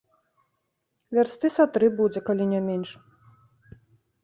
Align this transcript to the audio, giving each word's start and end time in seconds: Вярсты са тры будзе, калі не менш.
Вярсты 1.17 1.47
са 1.59 1.63
тры 1.77 1.91
будзе, 2.01 2.19
калі 2.31 2.51
не 2.57 2.61
менш. 2.73 2.89